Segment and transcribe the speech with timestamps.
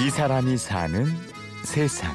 [0.00, 1.04] 이 사람이 사는
[1.62, 2.14] 세상.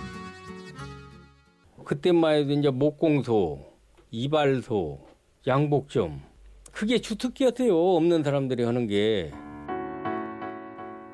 [1.85, 3.59] 그때만 해도 이제 목공소,
[4.11, 4.99] 이발소,
[5.47, 6.21] 양복점
[6.71, 7.75] 그게 주특기였어요.
[7.75, 9.31] 없는 사람들이 하는 게.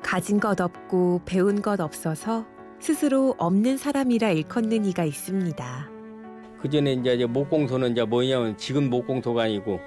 [0.02, 2.44] 가진 것 없고 배운 것 없어서
[2.78, 5.90] 스스로 없는 사람이라 일컫는 이가 있습니다.
[6.60, 9.80] 그 전에 이제 목공소는 이제 뭐냐면 지금 목공소가 아니고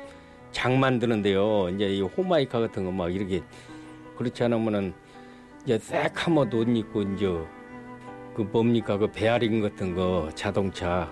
[0.52, 1.70] 장 만드는데요.
[1.70, 3.43] 이제 이 호마이카 같은 거 막 이렇게
[4.18, 4.93] 그렇지 않으면은
[5.69, 7.28] 이제 새카만 옷 입고 이제
[8.36, 11.07] 그 뭡니까 그 베아링 같은 거 자동차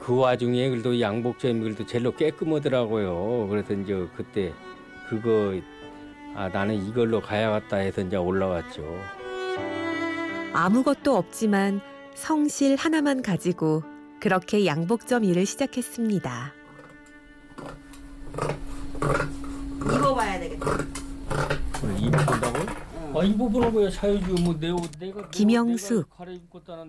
[0.00, 3.48] 그 와중에 그래도 양복점이 그래도 제일로 깨끗하더라고요.
[3.50, 4.54] 그래서 이제 그때
[5.10, 5.54] 그거
[6.34, 8.82] 아 나는 이걸로 가야겠다 해서 이제 올라왔죠.
[10.54, 11.82] 아무것도 없지만
[12.14, 13.82] 성실 하나만 가지고
[14.20, 16.54] 그렇게 양복점 일을 시작했습니다.
[19.84, 20.66] 입어봐야 되겠다.
[21.98, 22.91] 입어본다고?
[23.14, 23.22] 아
[24.98, 26.08] 내가 김영숙.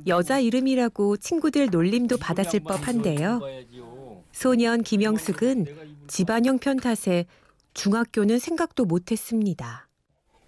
[0.07, 3.41] 여자 이름이라고 친구들 놀림도 받았을 법한데요.
[4.31, 5.65] 소년 김영숙은
[6.07, 7.25] 집안 형편 탓에
[7.73, 9.87] 중학교는 생각도 못했습니다.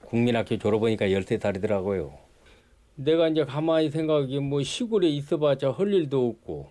[0.06, 2.12] 국민학교 졸업하니까 13살이더라고요.
[2.96, 6.68] 내가 이제 가만히 생각하기에 뭐 시골에 있어봤자 할 일도 없고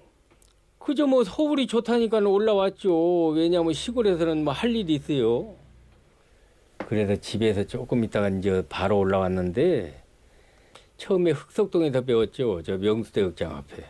[0.79, 3.29] 그저 뭐 서울이 좋다니까 올라왔죠.
[3.29, 5.57] 왜냐하면 시골에서는 뭐 할 일이 있어요.
[6.89, 10.03] 그래서 집에서 조금 있다가 이제 바로 올라왔는데
[10.97, 12.63] 처음에 흑석동에서 배웠죠.
[12.63, 13.85] 저 명수대극장 앞에.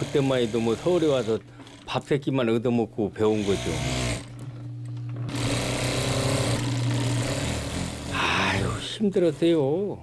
[0.00, 1.38] 그때만 해도 뭐 서울에 와서
[1.84, 3.70] 밥 새끼만 얻어먹고 배운 거죠.
[8.12, 9.98] 아유 힘들었어요.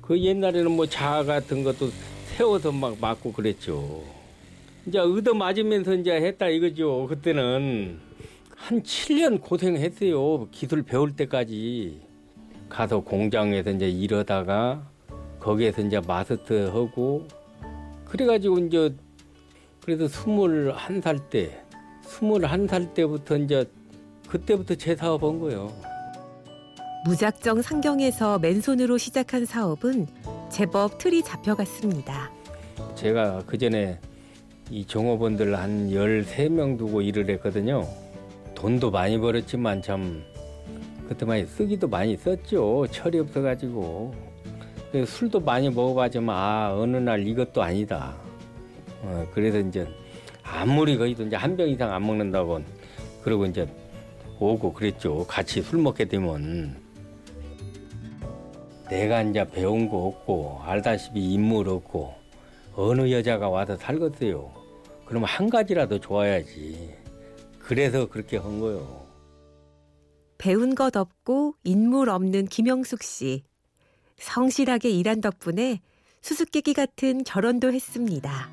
[0.00, 1.90] 그 옛날에는 뭐 자아 같은 것도
[2.36, 4.02] 세워서 막 맞고 그랬죠.
[4.86, 7.06] 이제 얻어 맞으면서 이제 했다 이거죠.
[7.08, 8.00] 그때는
[8.64, 10.48] 한 7년 고생했어요.
[10.50, 12.00] 기술 배울 때까지
[12.70, 14.82] 가서 공장에서 이제 일하다가
[15.38, 17.28] 거기에서 이제 마스터 하고
[18.06, 18.96] 그래가지고 이제
[19.82, 21.62] 그래도 스물한 살 때,
[22.04, 23.68] 스물한 살 때부터 이제
[24.28, 25.70] 그때부터 제 사업 한 거예요.
[27.04, 30.06] 무작정 상경에서 맨손으로 시작한 사업은
[30.50, 32.32] 제법 틀이 잡혀갔습니다.
[32.94, 34.00] 제가 그 전에
[34.70, 37.86] 이 종업원들 한 13명 두고 일을 했거든요.
[38.54, 40.22] 돈도 많이 벌었지만 참
[41.08, 42.86] 그때만 쓰기도 많이 썼죠.
[42.90, 44.14] 철이 없어가지고.
[45.06, 48.14] 술도 많이 먹어봤지만 아 어느 날 이것도 아니다.
[49.02, 49.86] 어, 그래서 이제
[50.42, 52.60] 아무리 거의도 이제 한 병 이상 안 먹는다고
[53.22, 53.66] 그러고 이제
[54.38, 55.26] 오고 그랬죠.
[55.26, 56.76] 같이 술 먹게 되면
[58.88, 62.14] 내가 이제 배운 거 없고 알다시피 인물 없고
[62.76, 64.50] 어느 여자가 와서 살겠어요.
[65.06, 66.94] 그러면 한 가지라도 좋아야지.
[67.64, 69.06] 그래서 그렇게 한 거요.
[70.36, 73.42] 배운 것 없고 인물 없는 김영숙 씨.
[74.18, 75.80] 성실하게 일한 덕분에
[76.20, 78.50] 수수께끼 같은 결혼도 했습니다.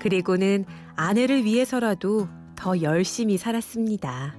[0.00, 0.64] 그리고는
[0.96, 4.34] 아내를 위해서라도 더 열심히 살았습니다.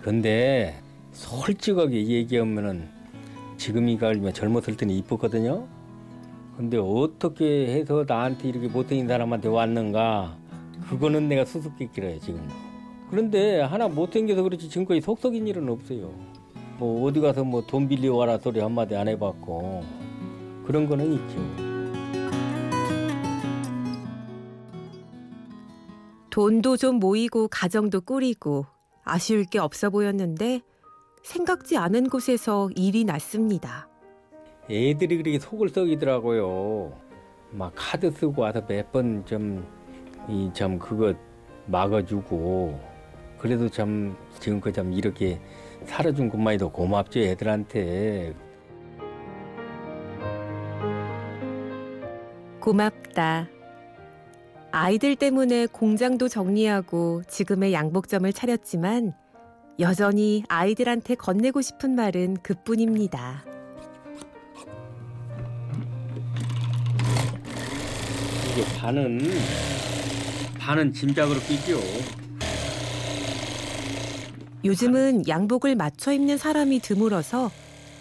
[0.00, 0.80] 근데
[1.12, 2.88] 솔직하게 얘기하면은
[3.56, 5.66] 지금 이가 젊었을 때는 이뻤거든요.
[6.56, 10.45] 근데 어떻게 해서 나한테 이렇게 못생긴 사람한테 왔는가?
[10.88, 12.54] 그거는 내가 수수께끼라 해 지금도.
[13.10, 16.12] 그런데 하나 못생겨서 그렇지 지금까지 속썩인 일은 없어요.
[16.78, 19.82] 뭐 어디 가서 뭐 돈 빌려 와라 소리 한마디 안 해봤고
[20.66, 21.66] 그런 거는 있죠.
[26.30, 28.66] 돈도 좀 모이고 가정도 꾸리고
[29.04, 30.60] 아쉬울 게 없어 보였는데
[31.22, 33.88] 생각지 않은 곳에서 일이 났습니다.
[34.70, 36.92] 애들이 그렇게 속을 썩이더라고요.
[37.52, 39.64] 막 카드 쓰고 와서 몇 번 좀
[40.28, 41.14] 이 참 그거
[41.66, 42.78] 막아주고
[43.38, 45.40] 그래도 참 지금껏 참 이렇게
[45.84, 48.34] 살아준 것만해도 고맙죠 애들한테.
[52.60, 53.48] 고맙다.
[54.72, 59.14] 아이들 때문에 공장도 정리하고 지금의 양복점을 차렸지만
[59.78, 63.44] 여전히 아이들한테 건네고 싶은 말은 그뿐입니다.
[68.52, 69.20] 이게 반은
[70.66, 71.78] 반은 짐작으로 끼죠.
[74.64, 77.52] 요즘은 양복을 맞춰 입는 사람이 드물어서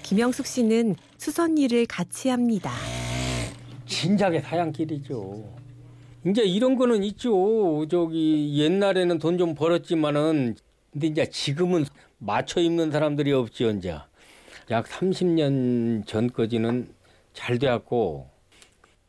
[0.02, 2.72] 김영숙 씨는 수선 일을 같이 합니다.
[3.86, 5.44] 진작에 사양길이죠.
[6.26, 7.86] 이제 이런 거는 있죠.
[7.88, 10.56] 저기 옛날에는 돈 좀 벌었지만은
[10.92, 11.86] 근데 이제 지금은
[12.18, 13.96] 맞춰 입는 사람들이 없지 언제.
[14.72, 16.90] 약 30년 전까지는
[17.32, 18.28] 잘 돼갖고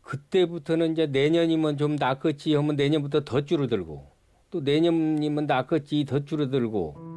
[0.06, 4.06] 그때부터는 이제 내년이면 좀 낫겠지 하면 내년부터 더 줄어들고
[4.50, 7.16] 또 내년이면 낫겠지 더 줄어들고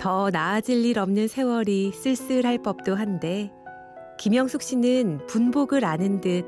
[0.00, 3.52] 더 나아질 일 없는 세월이 쓸쓸할 법도 한데
[4.18, 6.44] 김영숙 씨는 분복을 아는 듯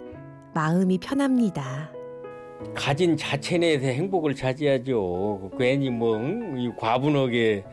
[0.53, 1.93] 마음이 편합니다.
[2.75, 5.53] 가진 자체 내에서 행복을 찾아야죠.
[5.59, 6.19] 괜히 뭐
[6.77, 7.65] 과분하게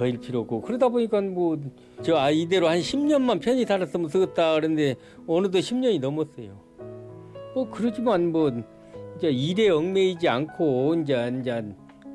[0.00, 1.56] 거일 필요 없고 그러다 보니까 뭐
[2.02, 4.94] 저 아 이대로 한 10년만 편히 살았으면 쓰겠다 그런데
[5.26, 6.58] 어느덧 10년이 넘었어요.
[7.54, 8.50] 뭐 그러지만 뭐
[9.18, 11.62] 이제 일에 얽매이지 않고 이제 이제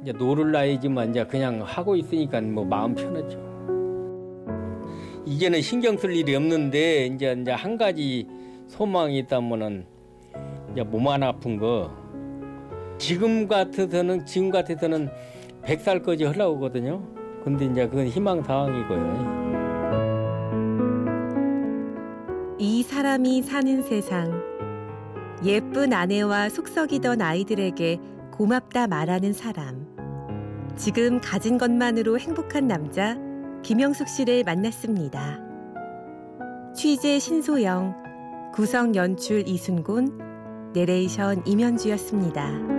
[0.01, 3.37] 이제 놀 나이지만 이제 그냥 하고 있으니까 뭐 마음 편하죠.
[5.27, 8.27] 이제는 신경 쓸 일이 없는데 이제 이제 한 가지
[8.67, 9.85] 소망이 있다면은
[10.71, 11.91] 이제 몸 안 아픈 거
[12.97, 15.09] 지금 같아서는 지금 같아서는
[15.63, 17.03] 100살까지 할라 그러거든요.
[17.45, 19.45] 근데 이제 그건 희망 사항이고요.
[22.57, 24.41] 이 사람이 사는 세상.
[25.45, 27.99] 예쁜 아내와 속썩이던 아이들에게
[28.31, 29.85] 고맙다 말하는 사람.
[30.75, 33.15] 지금 가진 것만으로 행복한 남자
[33.61, 35.39] 김영숙 씨를 만났습니다.
[36.73, 37.93] 취재 신소영,
[38.55, 42.74] 구성 연출 이순곤, 내레이션 임현주였습니다.